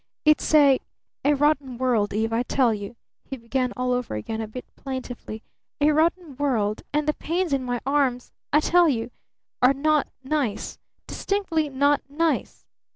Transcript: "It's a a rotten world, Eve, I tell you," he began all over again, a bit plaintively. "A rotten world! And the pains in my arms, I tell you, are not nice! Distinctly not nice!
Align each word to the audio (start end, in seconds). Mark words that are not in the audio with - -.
"It's 0.25 0.55
a 0.55 0.79
a 1.23 1.35
rotten 1.35 1.77
world, 1.77 2.11
Eve, 2.11 2.33
I 2.33 2.41
tell 2.41 2.73
you," 2.73 2.95
he 3.23 3.37
began 3.37 3.71
all 3.77 3.91
over 3.91 4.15
again, 4.15 4.41
a 4.41 4.47
bit 4.47 4.65
plaintively. 4.75 5.43
"A 5.79 5.91
rotten 5.91 6.35
world! 6.37 6.81
And 6.91 7.07
the 7.07 7.13
pains 7.13 7.53
in 7.53 7.63
my 7.63 7.79
arms, 7.85 8.31
I 8.51 8.61
tell 8.61 8.89
you, 8.89 9.11
are 9.61 9.75
not 9.75 10.07
nice! 10.23 10.79
Distinctly 11.05 11.69
not 11.69 12.01
nice! 12.09 12.65